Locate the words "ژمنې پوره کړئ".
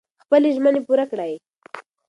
0.55-1.33